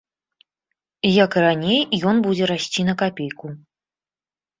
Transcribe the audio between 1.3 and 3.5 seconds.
і раней, ён будзе расці на капейку.